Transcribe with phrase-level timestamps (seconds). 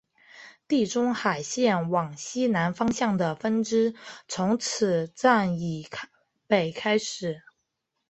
[0.67, 3.93] 地中海线往西南方向的分支
[4.27, 5.87] 从此站以
[6.47, 7.43] 北开始。